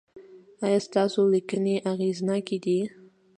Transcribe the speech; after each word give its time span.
ایا 0.65 0.79
ستاسو 0.87 1.21
لیکنې 1.33 1.75
اغیزناکې 1.91 2.57
دي؟ 2.65 2.79